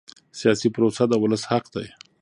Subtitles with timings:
[0.39, 1.87] سیاسي پروسه د ولس حق دی